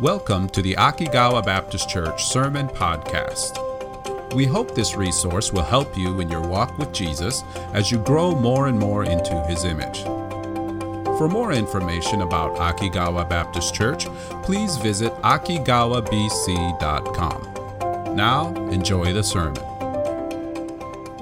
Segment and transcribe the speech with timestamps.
[0.00, 3.64] Welcome to the Akigawa Baptist Church Sermon Podcast.
[4.34, 7.42] We hope this resource will help you in your walk with Jesus
[7.72, 10.02] as you grow more and more into his image.
[11.16, 14.04] For more information about Akigawa Baptist Church,
[14.42, 18.14] please visit akigawabc.com.
[18.14, 19.62] Now, enjoy the sermon.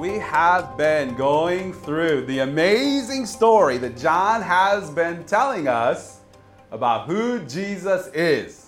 [0.01, 6.19] We have been going through the amazing story that John has been telling us
[6.73, 8.63] about who Jesus is.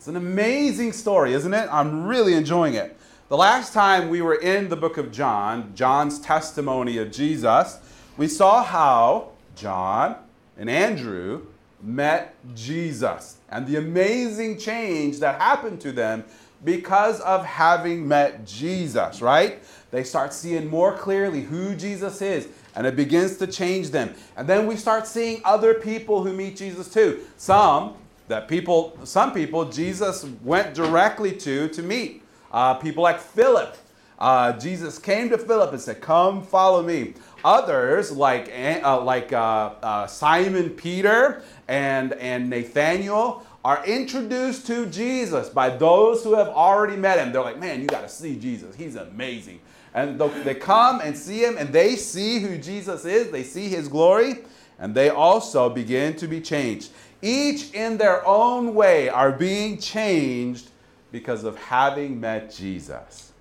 [0.00, 1.68] It's an amazing story, isn't it?
[1.70, 2.96] I'm really enjoying it.
[3.28, 7.78] The last time we were in the book of John, John's testimony of Jesus,
[8.16, 10.16] we saw how John
[10.56, 11.42] and Andrew
[11.82, 16.24] met Jesus and the amazing change that happened to them
[16.64, 19.62] because of having met Jesus, right?
[19.90, 24.14] They start seeing more clearly who Jesus is and it begins to change them.
[24.38, 27.20] And then we start seeing other people who meet Jesus too.
[27.36, 27.96] Some
[28.30, 32.22] that people, some people, Jesus went directly to to meet.
[32.52, 33.76] Uh, people like Philip.
[34.18, 37.14] Uh, Jesus came to Philip and said, "Come, follow me."
[37.44, 45.48] Others, like uh, like uh, uh, Simon Peter and and Nathaniel, are introduced to Jesus
[45.48, 47.32] by those who have already met him.
[47.32, 48.76] They're like, "Man, you got to see Jesus.
[48.76, 49.60] He's amazing."
[49.92, 53.32] And they come and see him, and they see who Jesus is.
[53.32, 54.44] They see his glory,
[54.78, 56.90] and they also begin to be changed
[57.22, 60.70] each in their own way are being changed
[61.12, 63.32] because of having met Jesus.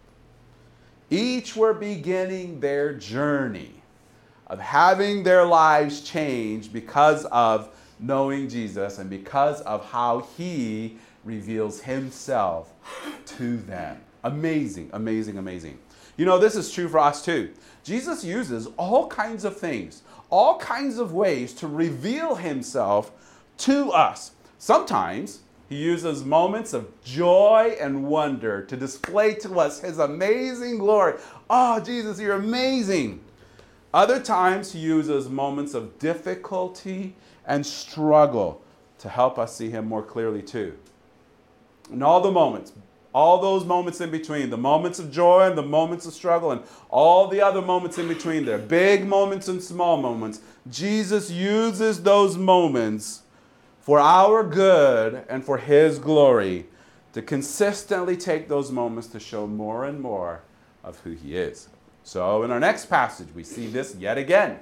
[1.10, 3.74] Each were beginning their journey
[4.48, 7.70] of having their lives changed because of
[8.00, 12.74] knowing Jesus and because of how he reveals himself
[13.26, 14.02] to them.
[14.24, 15.78] Amazing, amazing, amazing.
[16.18, 17.52] You know, this is true for us too.
[17.84, 23.12] Jesus uses all kinds of things, all kinds of ways to reveal himself
[23.60, 24.32] to us.
[24.58, 31.20] Sometimes he uses moments of joy and wonder to display to us his amazing glory.
[31.50, 33.22] Oh, Jesus, you're amazing.
[33.94, 38.62] Other times he uses moments of difficulty and struggle
[39.00, 40.78] to help us see him more clearly too.
[41.92, 42.74] And all the moments,
[43.14, 46.62] all those moments in between, the moments of joy and the moments of struggle, and
[46.90, 52.38] all the other moments in between there, big moments and small moments, Jesus uses those
[52.38, 53.24] moments
[53.90, 56.68] for our good and for His glory,
[57.12, 60.44] to consistently take those moments to show more and more
[60.84, 61.70] of who He is.
[62.04, 64.60] So, in our next passage, we see this yet again.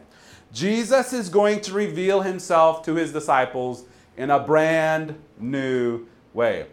[0.53, 3.83] Jesus is going to reveal Himself to His disciples
[4.15, 6.67] in a brand new way.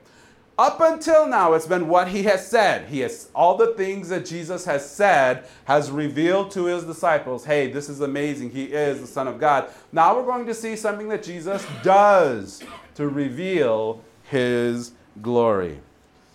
[0.56, 2.86] Up until now, it's been what he has said.
[2.86, 7.44] He has all the things that Jesus has said has revealed to his disciples.
[7.44, 8.50] Hey, this is amazing.
[8.50, 9.68] He is the Son of God.
[9.90, 12.62] Now we're going to see something that Jesus does
[12.94, 14.00] to reveal
[14.30, 14.92] his
[15.22, 15.80] glory.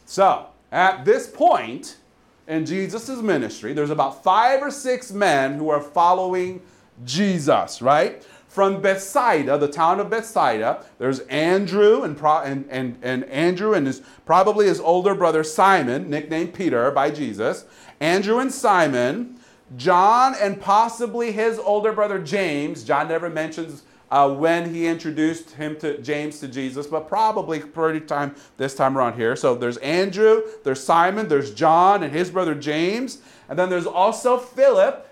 [0.05, 1.97] So, at this point
[2.45, 6.61] in Jesus' ministry, there's about five or six men who are following
[7.05, 8.25] Jesus, right?
[8.49, 10.83] From Bethsaida, the town of Bethsaida.
[10.97, 16.53] There's Andrew and, and, and, and Andrew and his probably his older brother Simon, nicknamed
[16.55, 17.65] Peter by Jesus.
[17.99, 19.39] Andrew and Simon,
[19.77, 22.83] John and possibly his older brother James.
[22.83, 27.99] John never mentions uh, when he introduced him to James to Jesus, but probably pretty
[27.99, 29.35] time this time around here.
[29.35, 34.39] So there's Andrew, there's Simon, there's John and his brother James, and then there's also
[34.39, 35.07] Philip,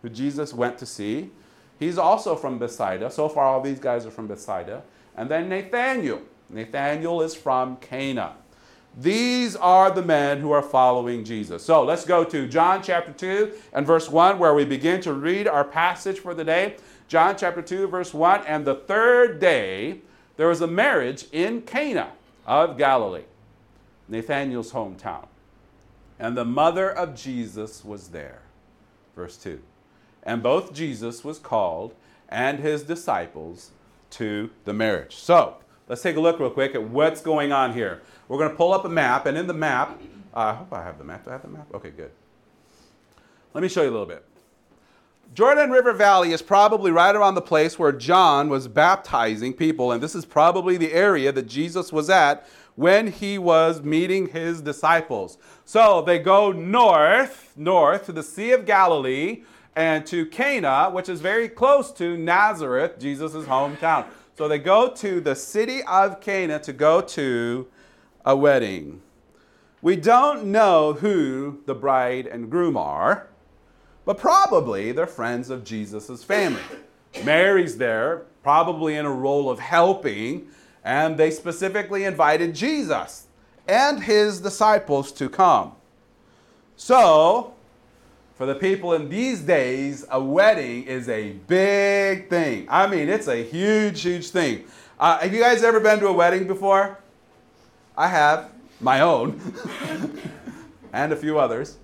[0.00, 1.30] who Jesus went to see.
[1.82, 3.10] He's also from Bethsaida.
[3.10, 4.84] So far, all these guys are from Bethsaida.
[5.16, 6.22] And then Nathaniel.
[6.48, 8.34] Nathaniel is from Cana.
[8.96, 11.64] These are the men who are following Jesus.
[11.64, 15.48] So let's go to John chapter 2 and verse 1, where we begin to read
[15.48, 16.76] our passage for the day.
[17.08, 18.44] John chapter 2, verse 1.
[18.46, 20.02] And the third day,
[20.36, 22.12] there was a marriage in Cana
[22.46, 23.24] of Galilee,
[24.08, 25.26] Nathanael's hometown.
[26.20, 28.42] And the mother of Jesus was there.
[29.16, 29.60] Verse 2
[30.22, 31.94] and both Jesus was called
[32.28, 33.70] and his disciples
[34.10, 35.16] to the marriage.
[35.16, 35.56] So
[35.88, 38.02] let's take a look real quick at what's going on here.
[38.28, 40.00] We're going to pull up a map, and in the map,
[40.34, 41.24] uh, I hope I have the map.
[41.24, 41.66] Do I have the map?
[41.74, 42.10] Okay, good.
[43.52, 44.24] Let me show you a little bit.
[45.34, 50.02] Jordan River Valley is probably right around the place where John was baptizing people, and
[50.02, 55.38] this is probably the area that Jesus was at when he was meeting his disciples.
[55.64, 61.20] So they go north, north to the Sea of Galilee, and to Cana, which is
[61.20, 64.06] very close to Nazareth, Jesus' hometown.
[64.36, 67.66] So they go to the city of Cana to go to
[68.24, 69.00] a wedding.
[69.80, 73.28] We don't know who the bride and groom are,
[74.04, 76.62] but probably they're friends of Jesus' family.
[77.24, 80.48] Mary's there, probably in a role of helping,
[80.84, 83.28] And they specifically invited Jesus
[83.68, 85.72] and his disciples to come.
[86.74, 87.54] So,
[88.34, 92.66] for the people in these days, a wedding is a big thing.
[92.68, 94.64] I mean, it's a huge, huge thing.
[94.98, 96.98] Uh, have you guys ever been to a wedding before?
[97.96, 98.50] I have,
[98.80, 99.40] my own,
[100.92, 101.76] and a few others.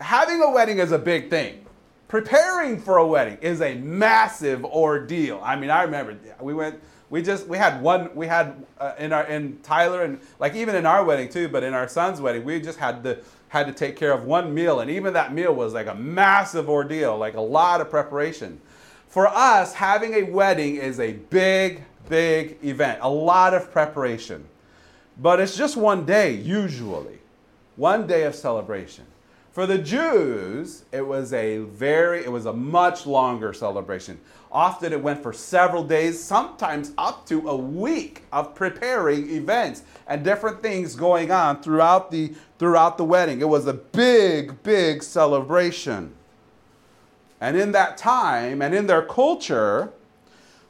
[0.00, 1.64] Having a wedding is a big thing.
[2.08, 5.40] Preparing for a wedding is a massive ordeal.
[5.42, 9.12] I mean, I remember we went we just we had one we had uh, in
[9.12, 12.44] our in Tyler and like even in our wedding too, but in our son's wedding
[12.44, 13.20] we just had the
[13.56, 16.68] had to take care of one meal, and even that meal was like a massive
[16.68, 18.60] ordeal, like a lot of preparation.
[19.08, 24.44] For us, having a wedding is a big, big event, a lot of preparation.
[25.18, 27.18] But it's just one day, usually,
[27.76, 29.06] one day of celebration.
[29.56, 34.20] For the Jews, it was a very, it was a much longer celebration.
[34.52, 40.22] Often it went for several days, sometimes up to a week of preparing events and
[40.22, 43.40] different things going on throughout the throughout the wedding.
[43.40, 46.12] It was a big, big celebration.
[47.40, 49.90] And in that time and in their culture,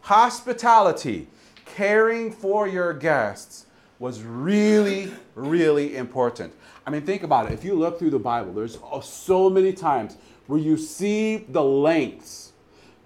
[0.02, 1.26] hospitality,
[1.64, 3.66] caring for your guests
[3.98, 6.52] was really, really important.
[6.86, 7.52] I mean, think about it.
[7.52, 10.16] If you look through the Bible, there's oh, so many times
[10.46, 12.52] where you see the lengths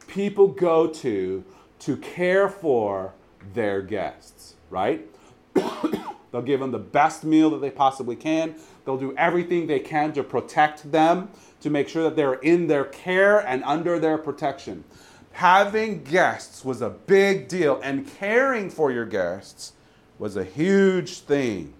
[0.06, 1.44] people go to
[1.78, 3.14] to care for
[3.54, 5.06] their guests, right?
[5.54, 8.54] They'll give them the best meal that they possibly can.
[8.84, 11.30] They'll do everything they can to protect them,
[11.60, 14.84] to make sure that they're in their care and under their protection.
[15.32, 19.72] Having guests was a big deal, and caring for your guests
[20.18, 21.72] was a huge thing.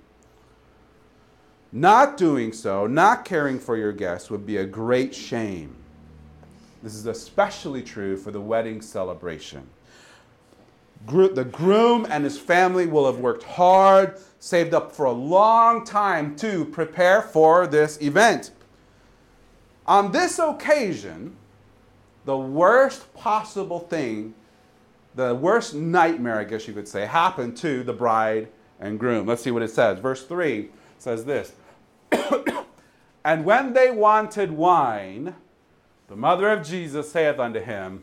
[1.73, 5.77] Not doing so, not caring for your guests, would be a great shame.
[6.83, 9.69] This is especially true for the wedding celebration.
[11.07, 16.37] The groom and his family will have worked hard, saved up for a long time
[16.37, 18.51] to prepare for this event.
[19.87, 21.37] On this occasion,
[22.25, 24.35] the worst possible thing,
[25.15, 29.27] the worst nightmare, I guess you could say, happened to the bride and groom.
[29.27, 29.99] Let's see what it says.
[29.99, 30.69] Verse 3
[30.99, 31.53] says this
[33.25, 35.35] And when they wanted wine,
[36.09, 38.03] the mother of Jesus saith unto him,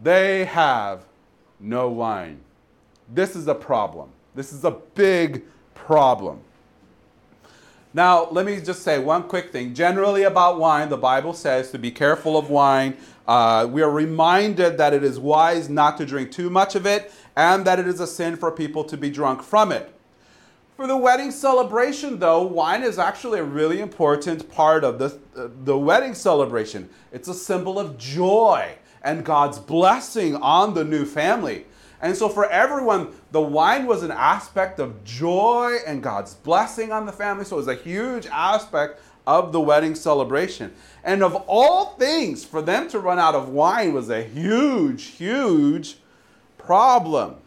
[0.00, 1.04] They have
[1.58, 2.40] no wine.
[3.12, 4.10] This is a problem.
[4.34, 5.42] This is a big
[5.74, 6.40] problem.
[7.92, 9.74] Now, let me just say one quick thing.
[9.74, 12.96] Generally, about wine, the Bible says to be careful of wine.
[13.26, 17.12] Uh, we are reminded that it is wise not to drink too much of it
[17.36, 19.92] and that it is a sin for people to be drunk from it.
[20.80, 25.48] For the wedding celebration, though, wine is actually a really important part of the, uh,
[25.64, 26.88] the wedding celebration.
[27.12, 31.66] It's a symbol of joy and God's blessing on the new family.
[32.00, 37.04] And so, for everyone, the wine was an aspect of joy and God's blessing on
[37.04, 37.44] the family.
[37.44, 40.72] So, it was a huge aspect of the wedding celebration.
[41.04, 45.98] And of all things, for them to run out of wine was a huge, huge
[46.56, 47.39] problem.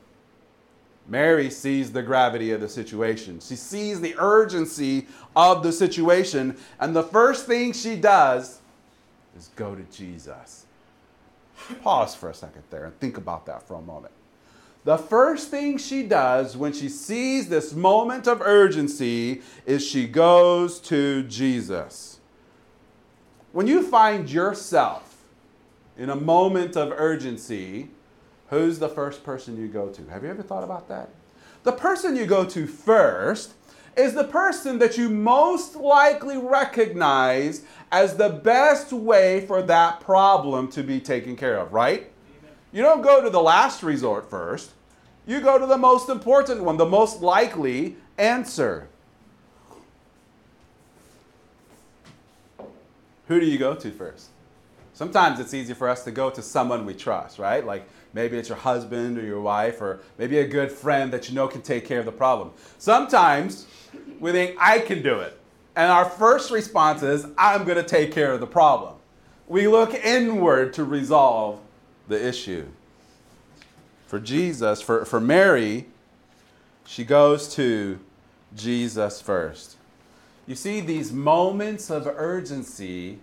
[1.08, 3.40] Mary sees the gravity of the situation.
[3.40, 6.58] She sees the urgency of the situation.
[6.80, 8.62] And the first thing she does
[9.38, 10.66] is go to Jesus.
[11.82, 14.14] Pause for a second there and think about that for a moment.
[14.86, 20.80] The first thing she does when she sees this moment of urgency is she goes
[20.82, 22.20] to Jesus.
[23.54, 25.24] When you find yourself
[25.98, 27.90] in a moment of urgency,
[28.54, 30.06] who's the first person you go to?
[30.10, 31.10] Have you ever thought about that?
[31.64, 33.54] The person you go to first
[33.96, 40.68] is the person that you most likely recognize as the best way for that problem
[40.72, 42.12] to be taken care of, right?
[42.72, 44.72] You don't go to the last resort first.
[45.26, 48.90] You go to the most important one, the most likely answer.
[53.28, 54.33] Who do you go to first?
[54.94, 57.66] Sometimes it's easy for us to go to someone we trust, right?
[57.66, 61.36] Like maybe it's your husband or your wife or maybe a good friend that you
[61.36, 62.52] know can take care of the problem.
[62.78, 63.66] Sometimes
[64.20, 65.40] we think, I can do it.
[65.76, 68.94] And our first response is, I'm going to take care of the problem.
[69.48, 71.60] We look inward to resolve
[72.08, 72.68] the issue.
[74.06, 75.88] For Jesus, for, for Mary,
[76.86, 78.00] she goes to
[78.56, 79.78] Jesus first.
[80.46, 83.20] You see, these moments of urgency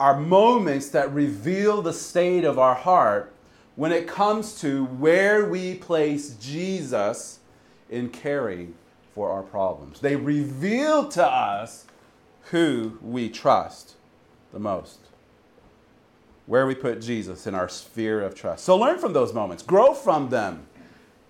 [0.00, 3.32] are moments that reveal the state of our heart
[3.76, 7.40] when it comes to where we place Jesus
[7.90, 8.74] in caring
[9.14, 10.00] for our problems.
[10.00, 11.86] They reveal to us
[12.50, 13.94] who we trust
[14.52, 14.98] the most,
[16.46, 18.64] where we put Jesus in our sphere of trust.
[18.64, 20.66] So learn from those moments, grow from them,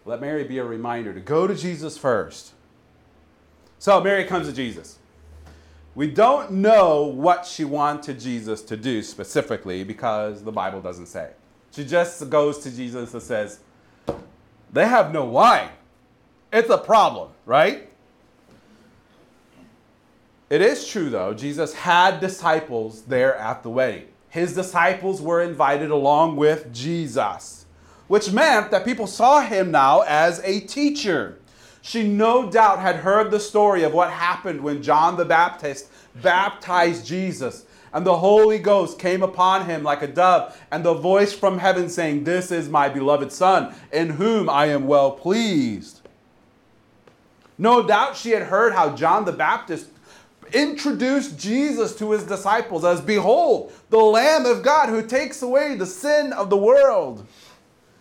[0.07, 2.53] let Mary be a reminder to go to Jesus first.
[3.79, 4.99] So Mary comes to Jesus.
[5.95, 11.31] We don't know what she wanted Jesus to do specifically because the Bible doesn't say.
[11.71, 13.61] She just goes to Jesus and says,
[14.73, 15.71] They have no wine.
[16.53, 17.89] It's a problem, right?
[20.51, 24.05] It is true, though, Jesus had disciples there at the wedding.
[24.29, 27.67] His disciples were invited along with Jesus,
[28.09, 31.39] which meant that people saw him now as a teacher.
[31.87, 35.91] She no doubt had heard the story of what happened when John the Baptist
[36.23, 37.67] baptized Jesus.
[37.93, 41.91] And the Holy Ghost came upon him like a dove, and the voice from heaven
[41.91, 46.01] saying, This is my beloved Son, in whom I am well pleased.
[47.59, 49.89] No doubt she had heard how John the Baptist
[50.55, 55.85] introduced Jesus to his disciples as, Behold, the Lamb of God who takes away the
[55.85, 57.27] sin of the world.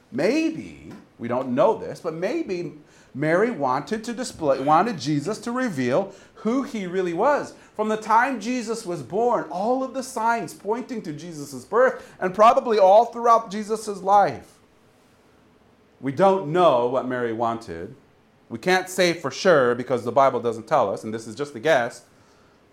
[0.09, 2.75] Maybe, we don't know this, but maybe
[3.15, 7.53] Mary wanted to display, wanted Jesus to reveal who he really was.
[7.75, 12.35] From the time Jesus was born, all of the signs pointing to Jesus' birth, and
[12.35, 14.59] probably all throughout Jesus' life.
[16.01, 17.95] We don't know what Mary wanted.
[18.49, 21.55] We can't say for sure because the Bible doesn't tell us, and this is just
[21.55, 22.03] a guess.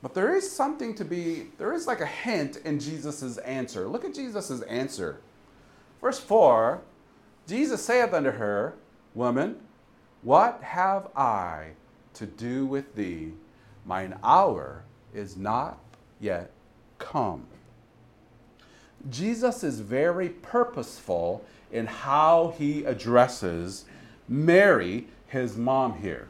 [0.02, 3.86] But there is something to be, there is like a hint in Jesus' answer.
[3.86, 5.20] Look at Jesus' answer.
[6.00, 6.82] Verse 4
[7.46, 8.74] Jesus saith unto her,
[9.14, 9.56] Woman,
[10.22, 11.70] what have I
[12.14, 13.32] to do with thee?
[13.86, 14.84] Mine hour
[15.14, 15.78] is not
[16.20, 16.50] yet
[16.98, 17.46] come.
[19.08, 23.86] Jesus is very purposeful in how he addresses
[24.28, 26.28] Mary, his mom, here.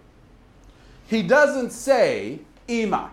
[1.08, 3.10] He doesn't say, Ima,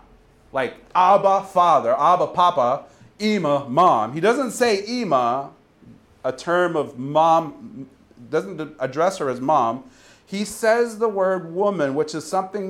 [0.53, 2.83] like Abba, father, Abba, papa,
[3.19, 4.13] Ima, mom.
[4.13, 5.49] He doesn't say Ima,
[6.23, 7.89] a term of mom,
[8.29, 9.83] doesn't address her as mom
[10.27, 12.69] he says the word woman, which is something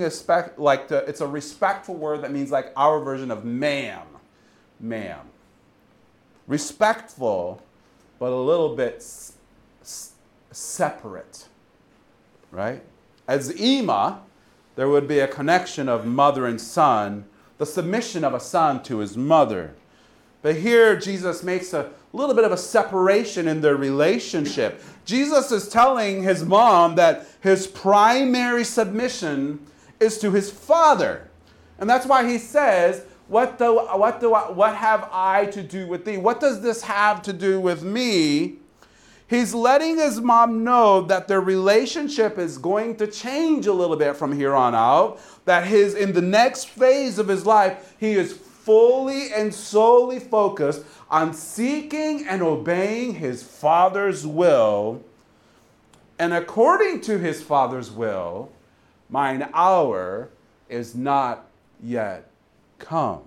[0.57, 4.05] like the, it's a respectful word that means like our version of ma'am.
[4.79, 5.21] Ma'am.
[6.45, 7.63] Respectful,
[8.19, 9.33] but a little bit s-
[9.81, 10.11] s-
[10.51, 11.47] separate.
[12.51, 12.83] Right?
[13.27, 14.21] As Ima,
[14.75, 17.25] there would be a connection of mother and son,
[17.57, 19.73] the submission of a son to his mother.
[20.43, 24.81] But here, Jesus makes a little bit of a separation in their relationship.
[25.05, 29.65] Jesus is telling his mom that his primary submission
[29.99, 31.29] is to his father.
[31.79, 35.87] And that's why he says, what do, what, do I, what have I to do
[35.87, 36.17] with thee?
[36.17, 38.55] What does this have to do with me?
[39.29, 44.15] He's letting his mom know that their relationship is going to change a little bit
[44.15, 45.19] from here on out.
[45.43, 50.83] That his in the next phase of his life, he is fully and solely focused
[51.09, 55.01] on seeking and obeying his Father's will.
[56.19, 58.51] And according to his Father's will,
[59.09, 60.27] mine hour
[60.67, 61.47] is not
[61.81, 62.29] yet
[62.77, 63.21] come.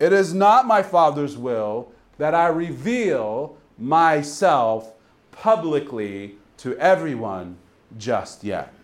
[0.00, 4.94] It is not my Father's will that I reveal myself
[5.30, 7.56] publicly to everyone
[7.96, 8.74] just yet.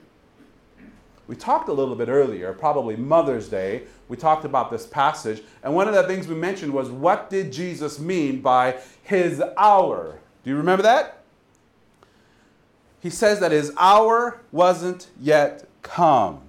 [1.26, 5.74] We talked a little bit earlier, probably Mother's Day, we talked about this passage, and
[5.74, 10.18] one of the things we mentioned was what did Jesus mean by his hour?
[10.42, 11.22] Do you remember that?
[13.00, 16.40] He says that his hour wasn't yet come.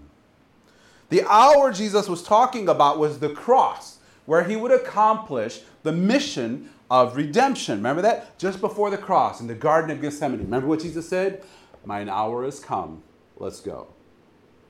[1.10, 6.70] The hour Jesus was talking about was the cross, where he would accomplish the mission
[6.90, 7.78] of redemption.
[7.78, 8.38] Remember that?
[8.38, 10.40] Just before the cross in the Garden of Gethsemane.
[10.40, 11.44] Remember what Jesus said?
[11.86, 13.04] Mine hour has come.
[13.38, 13.95] Let's go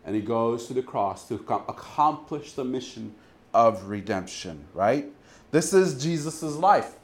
[0.06, 3.14] and he goes to the cross to accomplish the mission
[3.54, 5.06] of redemption, right?
[5.52, 6.96] This is Jesus' life.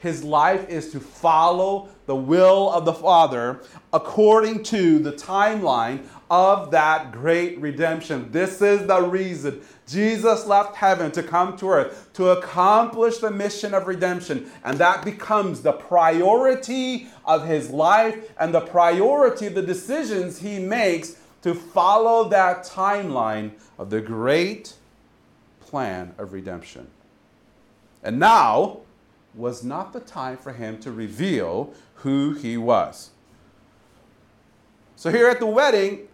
[0.00, 3.60] His life is to follow the will of the Father
[3.92, 8.32] according to the timeline of that great redemption.
[8.32, 13.74] This is the reason Jesus left heaven to come to earth to accomplish the mission
[13.74, 14.50] of redemption.
[14.64, 20.58] And that becomes the priority of his life and the priority of the decisions he
[20.58, 24.74] makes to follow that timeline of the great
[25.60, 26.88] plan of redemption.
[28.02, 28.80] And now
[29.34, 33.10] was not the time for him to reveal who he was.
[34.96, 36.08] So, here at the wedding,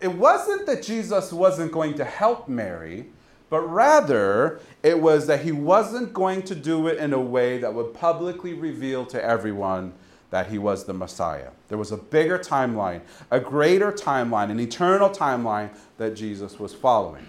[0.00, 3.06] it wasn't that Jesus wasn't going to help Mary,
[3.48, 7.72] but rather it was that he wasn't going to do it in a way that
[7.72, 9.94] would publicly reveal to everyone
[10.30, 11.50] that he was the Messiah.
[11.68, 17.26] There was a bigger timeline, a greater timeline, an eternal timeline that Jesus was following.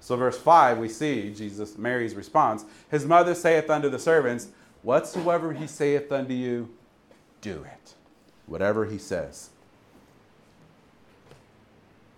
[0.00, 2.64] So, verse 5, we see Jesus, Mary's response.
[2.90, 4.48] His mother saith unto the servants,
[4.82, 6.70] Whatsoever he saith unto you,
[7.40, 7.94] do it.
[8.46, 9.50] whatever he says.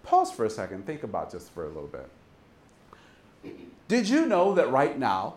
[0.03, 2.09] Pause for a second, think about just for a little bit.
[3.89, 5.35] Did you know that right now,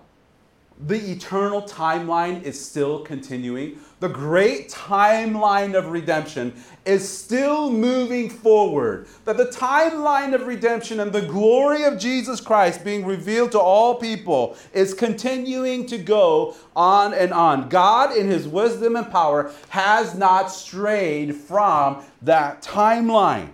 [0.79, 3.79] the eternal timeline is still continuing?
[3.99, 6.53] The great timeline of redemption
[6.85, 9.07] is still moving forward.
[9.25, 13.95] That the timeline of redemption and the glory of Jesus Christ being revealed to all
[13.95, 17.69] people is continuing to go on and on.
[17.69, 23.49] God, in His wisdom and power, has not strayed from that timeline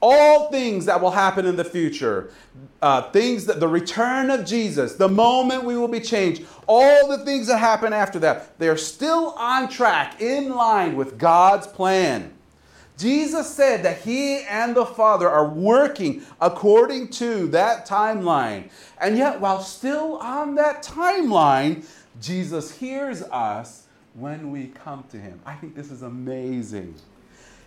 [0.00, 2.30] all things that will happen in the future,
[2.80, 7.24] uh, things that the return of Jesus, the moment we will be changed, all the
[7.24, 12.32] things that happen after that, they're still on track, in line with God's plan.
[12.96, 18.70] Jesus said that he and the Father are working according to that timeline.
[19.00, 21.84] And yet, while still on that timeline,
[22.20, 25.40] Jesus hears us when we come to him.
[25.46, 26.96] I think this is amazing.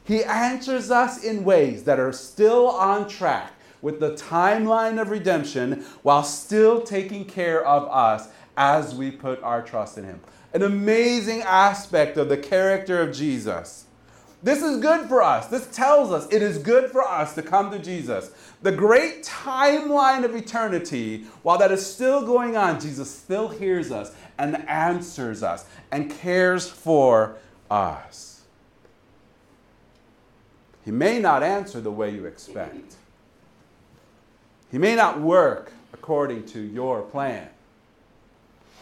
[0.04, 5.84] He answers us in ways that are still on track with the timeline of redemption
[6.04, 10.20] while still taking care of us as we put our trust in Him.
[10.54, 13.86] An amazing aspect of the character of Jesus.
[14.44, 15.48] This is good for us.
[15.48, 18.32] This tells us it is good for us to come to Jesus.
[18.64, 24.14] The great timeline of eternity, while that is still going on, Jesus still hears us
[24.40, 27.38] and answers us and cares for
[27.70, 28.31] us.
[30.84, 32.96] He may not answer the way you expect.
[34.72, 37.48] He may not work according to your plan.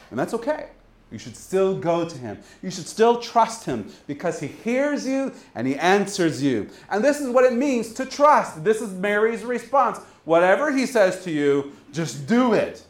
[0.09, 0.69] And that's okay.
[1.11, 2.37] You should still go to him.
[2.61, 6.69] You should still trust him because he hears you and he answers you.
[6.89, 8.63] And this is what it means to trust.
[8.63, 9.99] This is Mary's response.
[10.25, 12.83] Whatever he says to you, just do it.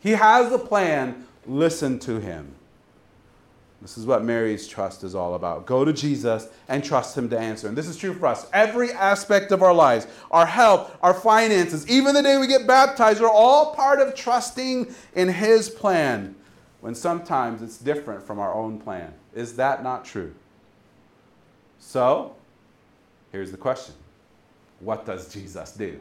[0.00, 1.26] He has a plan.
[1.46, 2.54] Listen to him.
[3.82, 5.66] This is what Mary's trust is all about.
[5.66, 7.68] Go to Jesus and trust Him to answer.
[7.68, 8.48] And this is true for us.
[8.52, 13.20] Every aspect of our lives, our health, our finances, even the day we get baptized,
[13.20, 16.34] are all part of trusting in His plan
[16.80, 19.12] when sometimes it's different from our own plan.
[19.34, 20.34] Is that not true?
[21.78, 22.34] So,
[23.30, 23.94] here's the question
[24.80, 26.00] What does Jesus do?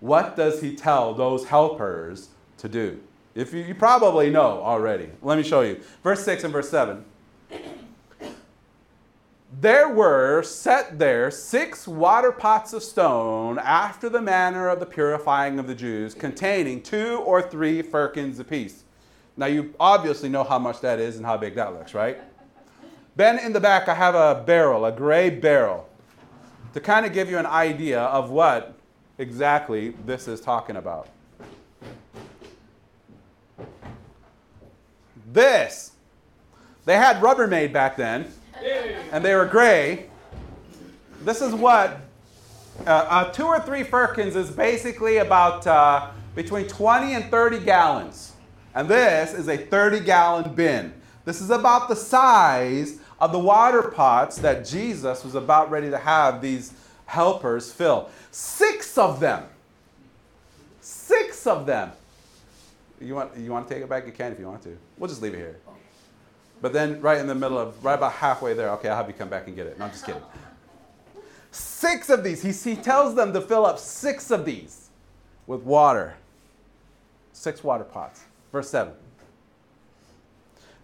[0.00, 2.98] What does He tell those helpers to do?
[3.34, 5.08] If you, you, probably know already.
[5.22, 5.80] Let me show you.
[6.02, 7.04] Verse 6 and verse 7
[9.60, 15.58] there were set there six water pots of stone after the manner of the purifying
[15.58, 18.84] of the Jews, containing two or three firkins apiece.
[19.36, 22.18] Now, you obviously know how much that is and how big that looks, right?
[23.16, 25.88] Ben, in the back, I have a barrel, a gray barrel,
[26.72, 28.74] to kind of give you an idea of what
[29.18, 31.08] exactly this is talking about.
[35.32, 35.92] This,
[36.90, 38.26] they had Rubbermaid back then
[39.12, 40.10] and they were gray.
[41.22, 42.00] This is what
[42.84, 48.32] uh, uh, two or three firkins is basically about uh, between 20 and 30 gallons.
[48.74, 50.92] And this is a 30 gallon bin.
[51.24, 55.98] This is about the size of the water pots that Jesus was about ready to
[55.98, 56.72] have these
[57.06, 58.10] helpers fill.
[58.32, 59.44] Six of them.
[60.80, 61.92] Six of them.
[63.00, 64.06] You want, you want to take it back?
[64.06, 64.76] You can if you want to.
[64.98, 65.60] We'll just leave it here.
[66.62, 69.14] But then, right in the middle of, right about halfway there, okay, I'll have you
[69.14, 69.78] come back and get it.
[69.78, 70.22] No, I'm just kidding.
[71.50, 72.42] Six of these.
[72.42, 74.90] He, he tells them to fill up six of these
[75.46, 76.14] with water.
[77.32, 78.20] Six water pots.
[78.52, 78.92] Verse 7.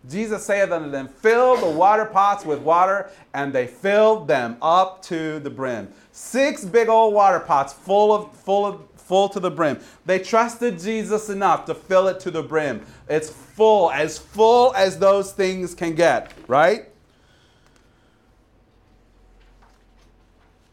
[0.08, 5.02] Jesus saith unto them, Fill the water pots with water, and they filled them up
[5.02, 5.88] to the brim.
[6.12, 9.78] Six big old water pots full of, full of, full to the brim.
[10.04, 12.84] They trusted Jesus enough to fill it to the brim.
[13.08, 16.88] It's full, as full as those things can get, right?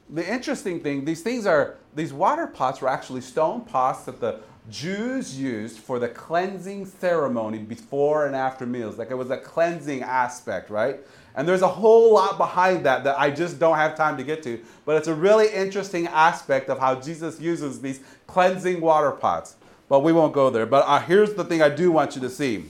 [0.09, 4.41] The interesting thing, these things are, these water pots were actually stone pots that the
[4.69, 8.97] Jews used for the cleansing ceremony before and after meals.
[8.97, 10.99] Like it was a cleansing aspect, right?
[11.35, 14.43] And there's a whole lot behind that that I just don't have time to get
[14.43, 14.59] to.
[14.85, 19.55] But it's a really interesting aspect of how Jesus uses these cleansing water pots.
[19.89, 20.65] But we won't go there.
[20.65, 22.65] But uh, here's the thing I do want you to see.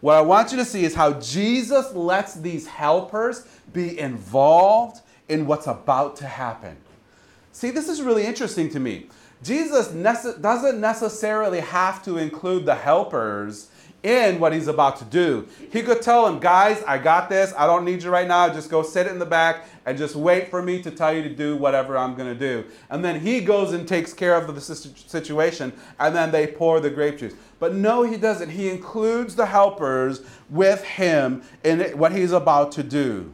[0.00, 5.46] What I want you to see is how Jesus lets these helpers be involved in
[5.46, 6.76] what's about to happen.
[7.52, 9.08] See, this is really interesting to me.
[9.42, 13.70] Jesus nece- doesn't necessarily have to include the helpers
[14.02, 15.46] in what he's about to do.
[15.72, 17.52] He could tell them, guys, I got this.
[17.56, 18.48] I don't need you right now.
[18.48, 21.34] Just go sit in the back and just wait for me to tell you to
[21.34, 22.64] do whatever I'm going to do.
[22.90, 26.90] And then he goes and takes care of the situation, and then they pour the
[26.90, 27.34] grape juice.
[27.58, 28.50] But no, he doesn't.
[28.50, 33.32] He includes the helpers with him in what he's about to do.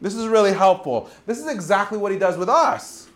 [0.00, 1.10] This is really helpful.
[1.26, 3.08] This is exactly what he does with us.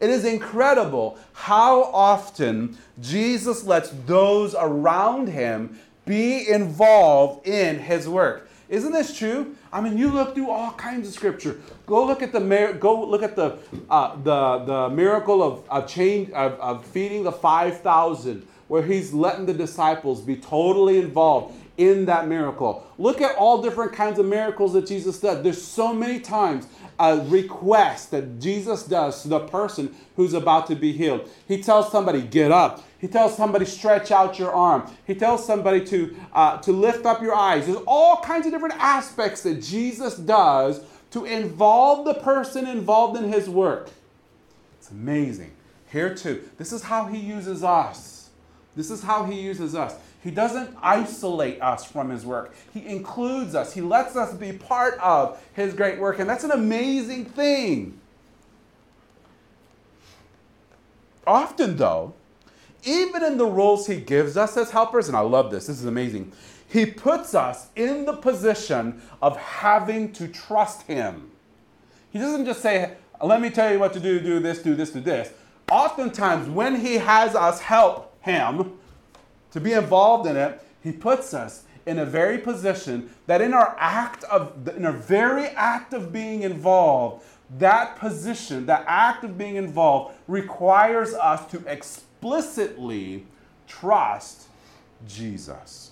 [0.00, 8.48] It is incredible how often Jesus lets those around him be involved in his work.
[8.68, 9.54] Isn't this true?
[9.72, 11.60] I mean, you look through all kinds of scripture.
[11.86, 13.58] Go look at the go look at the
[13.90, 19.12] uh, the the miracle of of change of, of feeding the five thousand, where he's
[19.12, 21.54] letting the disciples be totally involved
[21.90, 22.86] in that miracle.
[22.98, 25.42] Look at all different kinds of miracles that Jesus does.
[25.42, 26.66] There's so many times
[26.98, 31.28] a request that Jesus does to the person who's about to be healed.
[31.48, 32.84] He tells somebody, get up.
[33.00, 34.88] He tells somebody, stretch out your arm.
[35.06, 37.66] He tells somebody to, uh, to lift up your eyes.
[37.66, 43.32] There's all kinds of different aspects that Jesus does to involve the person involved in
[43.32, 43.90] his work.
[44.78, 45.52] It's amazing.
[45.90, 48.30] Here too, this is how he uses us.
[48.76, 49.94] This is how he uses us.
[50.22, 52.54] He doesn't isolate us from his work.
[52.72, 53.72] He includes us.
[53.72, 56.20] He lets us be part of his great work.
[56.20, 57.98] And that's an amazing thing.
[61.26, 62.14] Often, though,
[62.84, 65.86] even in the roles he gives us as helpers, and I love this, this is
[65.86, 66.32] amazing,
[66.68, 71.30] he puts us in the position of having to trust him.
[72.10, 74.90] He doesn't just say, let me tell you what to do, do this, do this,
[74.90, 75.32] do this.
[75.70, 78.78] Oftentimes, when he has us help him,
[79.52, 83.76] to be involved in it, he puts us in a very position that in our
[83.78, 87.24] act of in our very act of being involved,
[87.58, 93.26] that position, that act of being involved requires us to explicitly
[93.66, 94.46] trust
[95.06, 95.90] Jesus.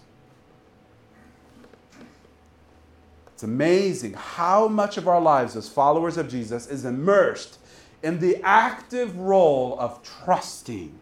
[3.35, 7.59] It's amazing how much of our lives as followers of Jesus is immersed
[8.03, 11.00] in the active role of trusting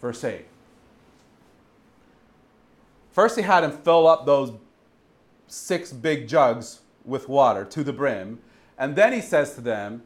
[0.00, 0.46] verse 8.
[3.12, 4.52] First, he had him fill up those
[5.46, 8.40] six big jugs with water to the brim.
[8.78, 10.02] And then he says to them,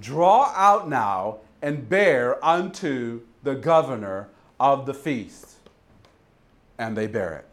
[0.00, 4.28] Draw out now and bear unto the governor
[4.58, 5.58] of the feast.
[6.78, 7.48] And they bear it.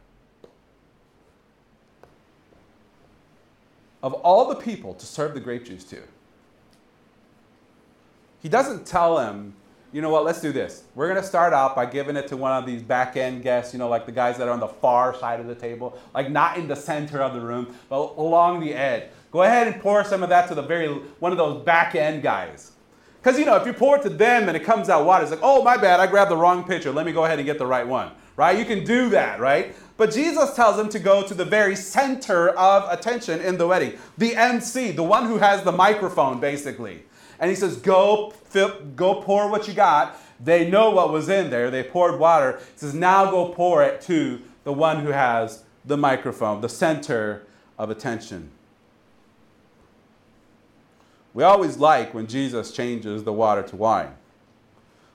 [4.01, 6.01] Of all the people to serve the grape juice to,
[8.41, 9.54] he doesn't tell them
[9.91, 10.84] you know what, let's do this.
[10.95, 13.73] We're going to start out by giving it to one of these back end guests,
[13.73, 16.32] you know, like the guys that are on the far side of the table, like
[16.32, 19.04] not in the center of the room, but along the edge.
[19.32, 20.88] Go ahead and pour some of that to the very,
[21.19, 22.71] one of those back end guys.
[23.21, 25.32] Because, you know, if you pour it to them and it comes out water, it's
[25.32, 26.91] like, oh, my bad, I grabbed the wrong pitcher.
[26.91, 28.58] Let me go ahead and get the right one, right?
[28.58, 29.75] You can do that, right?
[29.97, 33.93] But Jesus tells them to go to the very center of attention in the wedding,
[34.17, 37.04] the MC, the one who has the microphone, basically.
[37.41, 40.15] And he says, Go, fill, go pour what you got.
[40.39, 41.69] They know what was in there.
[41.69, 42.60] They poured water.
[42.73, 47.45] He says, Now go pour it to the one who has the microphone, the center
[47.77, 48.51] of attention.
[51.34, 54.13] We always like when Jesus changes the water to wine.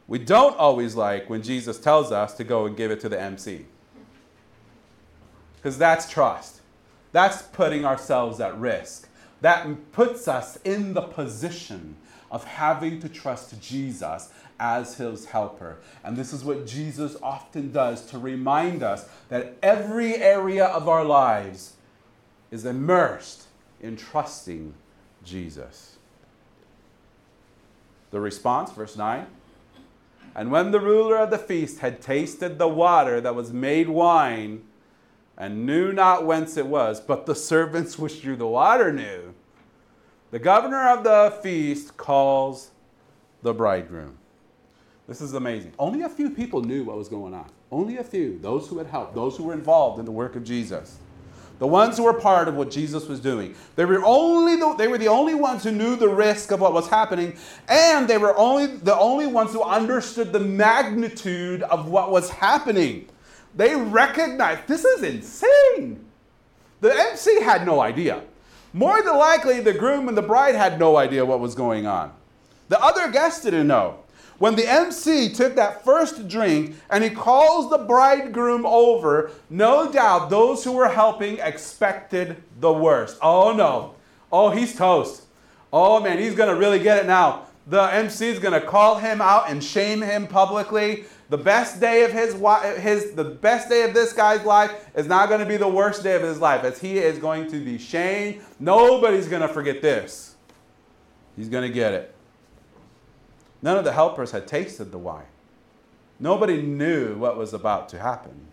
[0.08, 3.20] We don't always like when Jesus tells us to go and give it to the
[3.20, 3.66] MC.
[5.56, 6.60] Because that's trust.
[7.12, 9.08] That's putting ourselves at risk.
[9.42, 11.96] That puts us in the position
[12.30, 15.78] of having to trust Jesus as his helper.
[16.02, 21.04] And this is what Jesus often does to remind us that every area of our
[21.04, 21.74] lives
[22.50, 23.46] is immersed
[23.80, 24.74] in trusting
[25.24, 25.96] Jesus.
[28.10, 29.26] The response, verse 9.
[30.34, 34.62] And when the ruler of the feast had tasted the water that was made wine,
[35.38, 39.25] and knew not whence it was, but the servants which drew the water knew,
[40.30, 42.70] the governor of the feast calls
[43.42, 44.18] the bridegroom.
[45.06, 45.72] This is amazing.
[45.78, 47.48] Only a few people knew what was going on.
[47.70, 50.44] Only a few, those who had helped, those who were involved in the work of
[50.44, 50.98] Jesus.
[51.58, 53.54] The ones who were part of what Jesus was doing.
[53.76, 56.74] They were only the, they were the only ones who knew the risk of what
[56.74, 57.36] was happening,
[57.68, 63.08] and they were only the only ones who understood the magnitude of what was happening.
[63.54, 66.04] They recognized this is insane.
[66.80, 68.22] The MC had no idea.
[68.76, 72.12] More than likely, the groom and the bride had no idea what was going on.
[72.68, 74.00] The other guests didn't know.
[74.36, 80.28] When the MC took that first drink and he calls the bridegroom over, no doubt
[80.28, 83.16] those who were helping expected the worst.
[83.22, 83.94] Oh no.
[84.30, 85.22] Oh, he's toast.
[85.72, 87.46] Oh man, he's going to really get it now.
[87.66, 91.06] The MC is going to call him out and shame him publicly.
[91.28, 92.34] The best day of his,
[92.80, 96.04] his the best day of this guy's life is not going to be the worst
[96.04, 98.42] day of his life as he is going to be shamed.
[98.60, 100.36] Nobody's going to forget this.
[101.36, 102.14] He's going to get it.
[103.60, 105.26] None of the helpers had tasted the wine.
[106.20, 108.46] Nobody knew what was about to happen.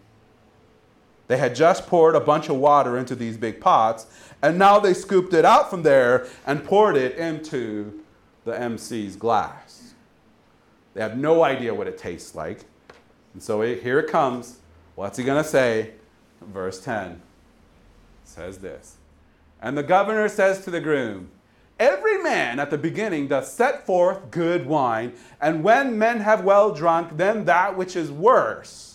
[1.27, 4.07] They had just poured a bunch of water into these big pots,
[4.41, 8.03] and now they scooped it out from there and poured it into
[8.43, 9.82] the MC's glass.
[10.93, 12.65] They have no idea what it tastes like.
[13.33, 14.59] And so here it comes.
[14.95, 15.91] What's he going to say?
[16.41, 17.21] Verse 10
[18.23, 18.97] says this
[19.61, 21.29] And the governor says to the groom,
[21.79, 26.71] Every man at the beginning doth set forth good wine, and when men have well
[26.73, 28.92] drunk, then that which is worse.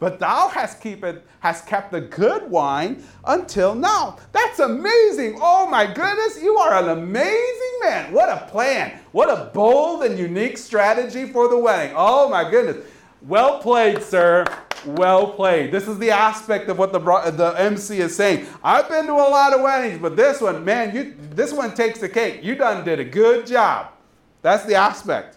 [0.00, 4.16] But thou hast, keep it, hast kept the good wine until now.
[4.32, 5.38] That's amazing.
[5.40, 8.10] Oh my goodness, you are an amazing man.
[8.10, 8.98] What a plan.
[9.12, 11.94] What a bold and unique strategy for the wedding.
[11.94, 12.84] Oh my goodness.
[13.20, 14.46] Well played, sir.
[14.86, 15.70] Well played.
[15.70, 18.46] This is the aspect of what the, the MC is saying.
[18.64, 22.00] I've been to a lot of weddings, but this one, man, you, this one takes
[22.00, 22.42] the cake.
[22.42, 23.92] You done did a good job.
[24.40, 25.36] That's the aspect.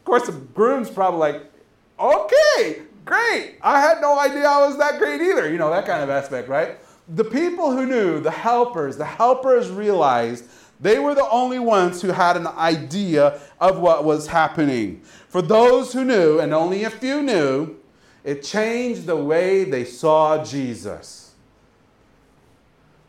[0.00, 1.50] Of course, the groom's probably like,
[1.98, 3.56] okay, great.
[3.62, 5.50] I had no idea I was that great either.
[5.50, 6.78] You know, that kind of aspect, right?
[7.08, 10.44] The people who knew, the helpers, the helpers realized
[10.80, 15.02] they were the only ones who had an idea of what was happening.
[15.28, 17.76] For those who knew, and only a few knew,
[18.24, 21.34] it changed the way they saw Jesus.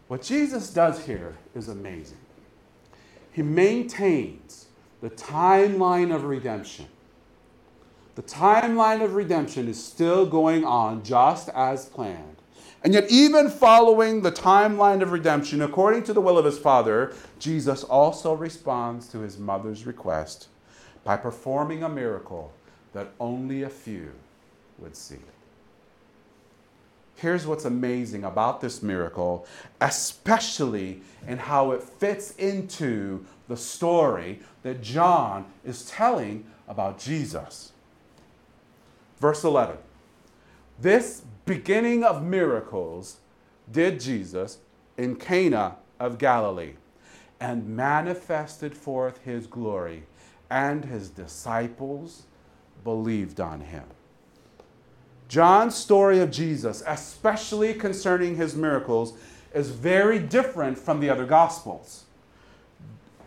[0.07, 2.17] What Jesus does here is amazing.
[3.31, 4.67] He maintains
[5.01, 6.85] the timeline of redemption.
[8.15, 12.37] The timeline of redemption is still going on just as planned.
[12.83, 17.13] And yet, even following the timeline of redemption, according to the will of his Father,
[17.39, 20.49] Jesus also responds to his mother's request
[21.03, 22.51] by performing a miracle
[22.93, 24.11] that only a few
[24.77, 25.19] would see.
[27.15, 29.47] Here's what's amazing about this miracle,
[29.79, 37.72] especially in how it fits into the story that John is telling about Jesus.
[39.23, 39.77] Verse 11
[40.81, 43.19] This beginning of miracles
[43.71, 44.57] did Jesus
[44.97, 46.73] in Cana of Galilee
[47.39, 50.03] and manifested forth his glory,
[50.49, 52.23] and his disciples
[52.83, 53.85] believed on him.
[55.29, 59.13] John's story of Jesus, especially concerning his miracles,
[59.55, 62.03] is very different from the other gospels.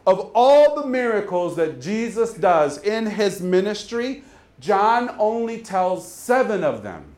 [0.07, 4.23] Of all the miracles that Jesus does in his ministry,
[4.61, 7.17] John only tells seven of them.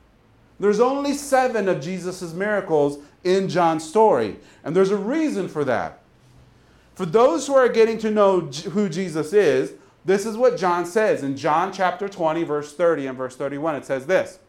[0.60, 6.02] There's only seven of Jesus' miracles in John's story, and there's a reason for that.
[6.94, 9.74] For those who are getting to know who Jesus is,
[10.04, 13.76] this is what John says in John chapter 20, verse 30 and verse 31.
[13.76, 14.40] It says this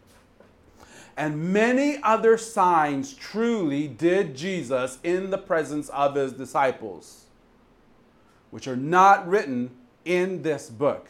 [1.16, 7.26] And many other signs truly did Jesus in the presence of his disciples,
[8.50, 9.70] which are not written
[10.06, 11.10] in this book.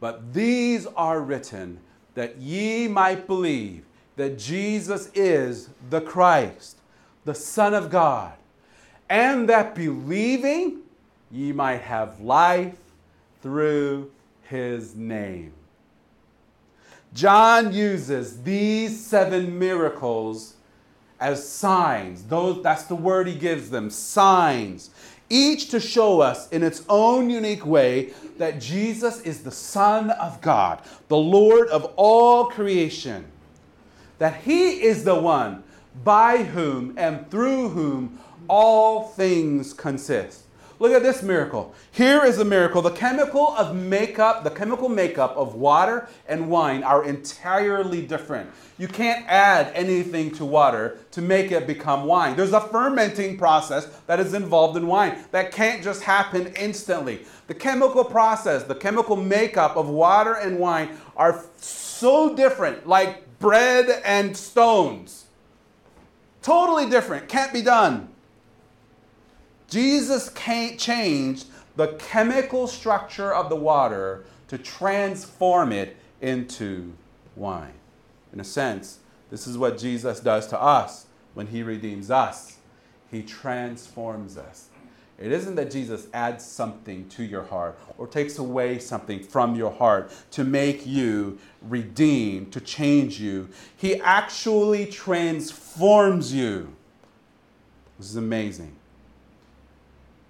[0.00, 1.80] But these are written
[2.14, 3.84] that ye might believe
[4.16, 6.78] that Jesus is the Christ,
[7.24, 8.32] the Son of God,
[9.08, 10.80] and that believing
[11.30, 12.76] ye might have life
[13.42, 14.10] through
[14.42, 15.52] his name.
[17.12, 20.54] John uses these seven miracles
[21.18, 22.24] as signs.
[22.24, 24.90] Those, that's the word he gives them signs
[25.28, 30.40] each to show us in its own unique way that Jesus is the Son of
[30.40, 33.26] God, the Lord of all creation,
[34.18, 35.62] that He is the one
[36.04, 38.18] by whom and through whom
[38.48, 40.45] all things consist.
[40.78, 41.74] Look at this miracle.
[41.90, 42.82] Here is a miracle.
[42.82, 48.50] The chemical of makeup, the chemical makeup of water and wine are entirely different.
[48.76, 52.36] You can't add anything to water to make it become wine.
[52.36, 57.24] There's a fermenting process that is involved in wine that can't just happen instantly.
[57.46, 64.02] The chemical process, the chemical makeup of water and wine are so different, like bread
[64.04, 65.24] and stones.
[66.42, 67.28] Totally different.
[67.28, 68.10] Can't be done.
[69.68, 76.92] Jesus changed the chemical structure of the water to transform it into
[77.34, 77.74] wine.
[78.32, 79.00] In a sense,
[79.30, 82.58] this is what Jesus does to us when he redeems us.
[83.10, 84.68] He transforms us.
[85.18, 89.72] It isn't that Jesus adds something to your heart or takes away something from your
[89.72, 93.48] heart to make you redeem, to change you.
[93.76, 96.74] He actually transforms you.
[97.98, 98.76] This is amazing.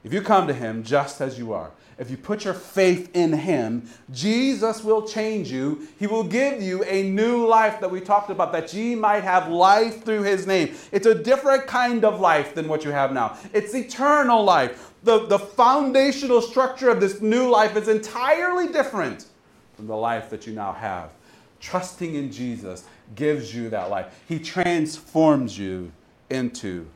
[0.06, 3.32] If you come to Him just as you are, if you put your faith in
[3.32, 5.88] Him, Jesus will change you.
[5.98, 9.48] He will give you a new life that we talked about, that ye might have
[9.48, 10.76] life through His name.
[10.92, 14.92] It's a different kind of life than what you have now, it's eternal life.
[15.02, 19.26] The, the foundational structure of this new life is entirely different
[19.74, 21.10] from the life that you now have.
[21.58, 22.84] Trusting in Jesus
[23.16, 24.22] gives you that life.
[24.28, 25.90] He transforms you
[26.30, 26.86] into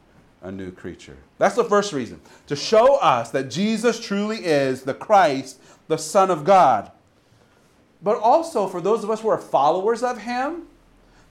[0.43, 1.17] a new creature.
[1.39, 6.31] That's the first reason to show us that Jesus truly is the Christ, the Son
[6.31, 6.91] of God.
[8.03, 10.67] But also for those of us who are followers of Him,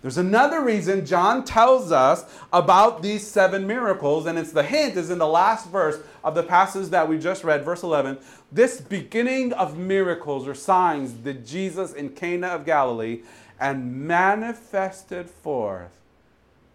[0.02, 5.10] there's another reason John tells us about these seven miracles, and it's the hint is
[5.10, 8.18] in the last verse of the passage that we just read, verse 11.
[8.50, 13.24] This beginning of miracles or signs did Jesus in Cana of Galilee
[13.60, 15.92] and manifested forth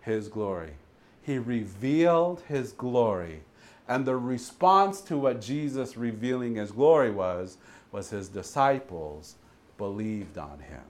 [0.02, 0.72] his glory.
[1.24, 3.40] He revealed his glory.
[3.88, 7.58] And the response to what Jesus revealing his glory was,
[7.92, 9.36] was his disciples
[9.76, 10.82] believed on him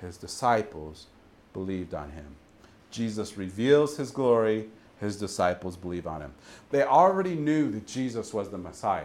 [0.00, 1.06] his disciples
[1.52, 2.36] believed on him.
[2.90, 4.68] Jesus reveals his glory,
[5.00, 6.32] his disciples believe on him.
[6.70, 9.04] They already knew that Jesus was the Messiah.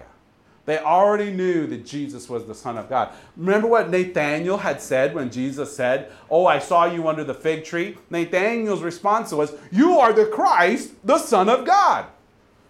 [0.66, 3.14] They already knew that Jesus was the Son of God.
[3.36, 7.66] Remember what Nathanael had said when Jesus said, Oh, I saw you under the fig
[7.66, 7.98] tree?
[8.10, 12.06] Nathanael's response was, You are the Christ, the Son of God.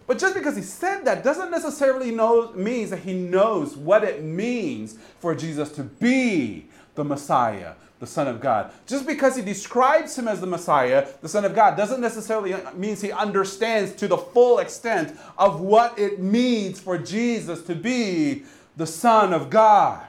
[0.07, 4.23] But just because he said that doesn't necessarily know, means that he knows what it
[4.23, 8.71] means for Jesus to be the Messiah, the Son of God.
[8.85, 12.95] Just because he describes him as the Messiah, the Son of God, doesn't necessarily mean
[12.95, 18.43] he understands to the full extent of what it means for Jesus to be
[18.77, 20.05] the Son of God.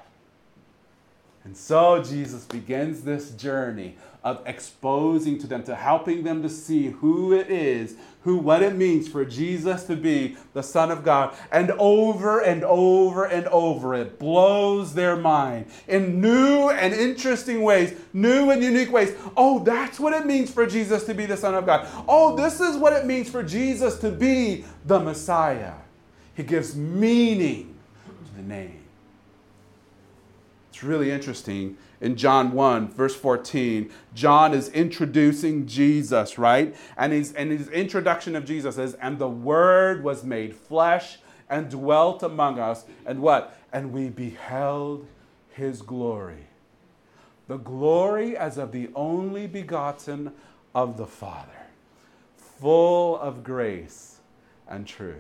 [1.45, 6.89] And so Jesus begins this journey of exposing to them, to helping them to see
[6.89, 11.37] who it is, who what it means for Jesus to be the Son of God.
[11.53, 17.95] And over and over and over, it blows their mind in new and interesting ways,
[18.15, 19.15] new and unique ways.
[19.37, 21.87] Oh, that's what it means for Jesus to be the Son of God.
[22.09, 25.75] Oh, this is what it means for Jesus to be the Messiah.
[26.35, 27.75] He gives meaning
[28.07, 28.84] to the name.
[30.85, 31.77] Really interesting.
[32.01, 36.77] In John 1, verse 14, John is introducing Jesus, right?
[36.97, 41.19] And, he's, and his introduction of Jesus is, and the Word was made flesh
[41.49, 42.85] and dwelt among us.
[43.07, 43.59] And what?
[43.73, 45.07] And we beheld
[45.53, 46.47] his glory.
[47.49, 50.33] The glory as of the only begotten
[50.75, 51.51] of the Father,
[52.37, 54.19] full of grace
[54.69, 55.17] and truth.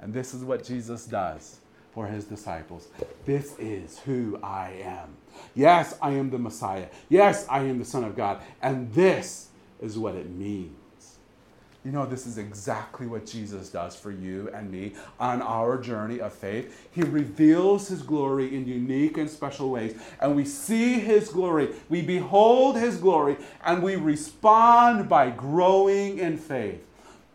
[0.00, 1.58] And this is what Jesus does
[1.98, 2.86] for his disciples.
[3.26, 5.16] This is who I am.
[5.56, 6.86] Yes, I am the Messiah.
[7.08, 8.40] Yes, I am the Son of God.
[8.62, 9.48] And this
[9.82, 10.70] is what it means.
[11.84, 16.20] You know, this is exactly what Jesus does for you and me on our journey
[16.20, 16.88] of faith.
[16.92, 22.00] He reveals His glory in unique and special ways, and we see His glory, we
[22.00, 26.87] behold His glory, and we respond by growing in faith.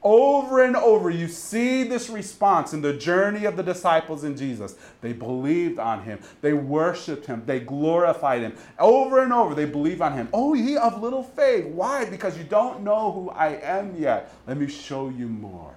[0.04, 4.76] Over and over, you see this response in the journey of the disciples in Jesus.
[5.00, 8.56] They believed on him, they worshiped him, they glorified him.
[8.80, 10.28] Over and over, they believe on him.
[10.34, 11.68] Oh, ye of little faith.
[11.68, 12.04] Why?
[12.06, 14.34] Because you don't know who I am yet.
[14.46, 15.74] Let me show you more.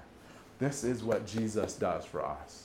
[0.59, 2.65] This is what Jesus does for us.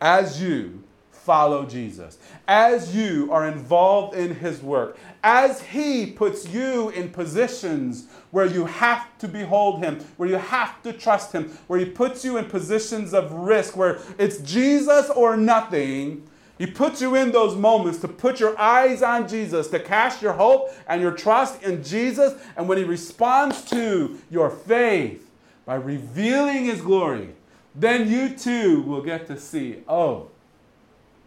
[0.00, 0.82] As you
[1.24, 8.06] follow Jesus, as you are involved in his work, as he puts you in positions
[8.30, 12.24] where you have to behold him, where you have to trust him, where he puts
[12.24, 16.26] you in positions of risk, where it's Jesus or nothing.
[16.58, 20.34] He puts you in those moments to put your eyes on Jesus, to cast your
[20.34, 22.34] hope and your trust in Jesus.
[22.56, 25.30] And when he responds to your faith
[25.64, 27.30] by revealing his glory,
[27.74, 30.29] then you too will get to see, oh,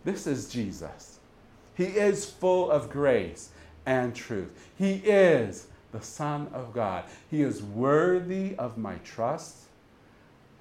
[0.04, 1.20] this is Jesus.
[1.76, 3.50] He is full of grace
[3.86, 4.70] and truth.
[4.78, 7.06] He is the Son of God.
[7.30, 9.58] He is worthy of my trust.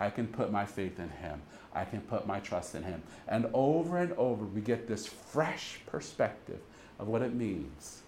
[0.01, 1.41] I can put my faith in Him.
[1.75, 3.03] I can put my trust in Him.
[3.29, 6.61] And over and over, we get this fresh perspective
[6.99, 8.03] of what it means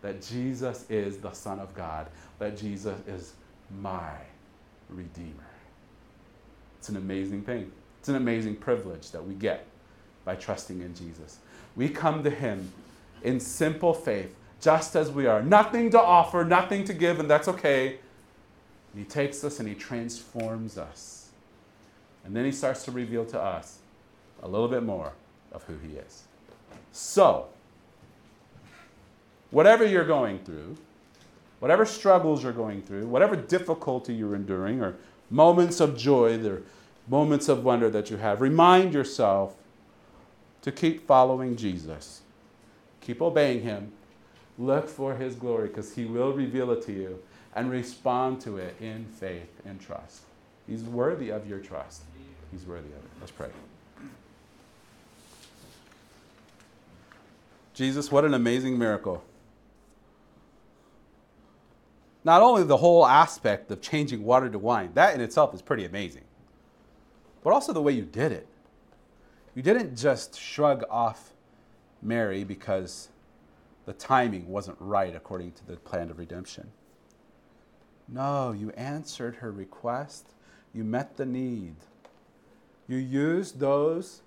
[0.00, 2.06] that Jesus is the Son of God,
[2.38, 3.32] that Jesus is
[3.80, 4.12] my
[4.88, 5.48] Redeemer.
[6.78, 7.70] It's an amazing thing.
[7.98, 9.66] It's an amazing privilege that we get
[10.28, 11.38] by trusting in Jesus.
[11.74, 12.70] We come to Him
[13.22, 15.42] in simple faith, just as we are.
[15.42, 17.96] Nothing to offer, nothing to give, and that's okay.
[18.94, 21.30] He takes us and He transforms us.
[22.26, 23.78] And then He starts to reveal to us
[24.42, 25.14] a little bit more
[25.50, 26.24] of who He is.
[26.92, 27.46] So,
[29.50, 30.76] whatever you're going through,
[31.58, 34.96] whatever struggles you're going through, whatever difficulty you're enduring, or
[35.30, 36.60] moments of joy, or
[37.08, 39.54] moments of wonder that you have, remind yourself
[40.62, 42.22] to keep following Jesus.
[43.00, 43.92] Keep obeying him.
[44.58, 47.22] Look for his glory because he will reveal it to you
[47.54, 50.22] and respond to it in faith and trust.
[50.66, 52.02] He's worthy of your trust.
[52.50, 53.10] He's worthy of it.
[53.20, 53.48] Let's pray.
[57.74, 59.22] Jesus, what an amazing miracle.
[62.24, 65.86] not only the whole aspect of changing water to wine, that in itself is pretty
[65.86, 66.24] amazing,
[67.42, 68.47] but also the way you did it.
[69.58, 71.32] You didn't just shrug off
[72.00, 73.08] Mary because
[73.86, 76.70] the timing wasn't right according to the plan of redemption.
[78.06, 80.28] No, you answered her request.
[80.72, 81.74] You met the need.
[82.86, 84.22] You used those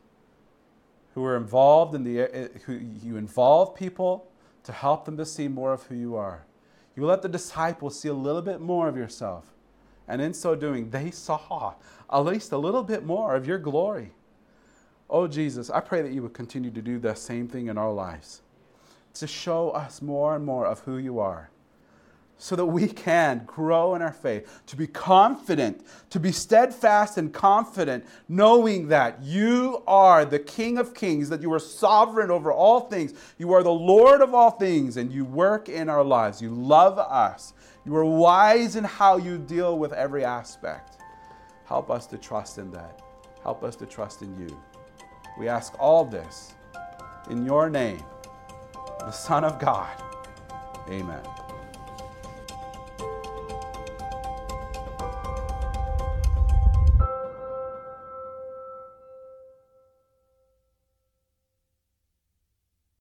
[1.13, 4.27] who were involved in the, uh, who you involve people
[4.65, 6.45] to help them to see more of who you are.
[6.93, 9.53] You let the disciples see a little bit more of yourself.
[10.09, 11.75] And in so doing, they saw
[12.11, 14.11] at least a little bit more of your glory.
[15.11, 17.91] Oh, Jesus, I pray that you would continue to do the same thing in our
[17.91, 18.41] lives,
[19.15, 21.51] to show us more and more of who you are
[22.41, 27.31] so that we can grow in our faith, to be confident, to be steadfast and
[27.31, 32.79] confident, knowing that you are the King of kings, that you are sovereign over all
[32.79, 36.41] things, you are the Lord of all things, and you work in our lives.
[36.41, 37.53] You love us.
[37.85, 40.97] You are wise in how you deal with every aspect.
[41.65, 43.03] Help us to trust in that.
[43.43, 44.59] Help us to trust in you.
[45.37, 46.53] We ask all this
[47.29, 48.03] in your name,
[48.99, 49.89] the Son of God.
[50.89, 51.21] Amen.